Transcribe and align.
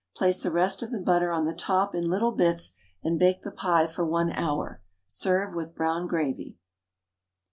Place 0.15 0.41
the 0.41 0.49
rest 0.51 0.81
of 0.81 0.89
the 0.89 0.99
butter 0.99 1.31
on 1.31 1.45
the 1.45 1.53
top 1.53 1.93
in 1.93 2.09
little 2.09 2.31
bits, 2.31 2.73
and 3.03 3.19
bake 3.19 3.43
the 3.43 3.51
pie 3.51 3.85
for 3.85 4.03
1 4.03 4.31
hour. 4.31 4.81
Serve 5.05 5.53
with 5.53 5.75
brown 5.75 6.07
gravy. 6.07 6.57